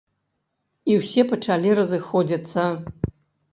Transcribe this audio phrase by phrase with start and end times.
[0.93, 2.67] І ўсе пачалі разыходзіцца.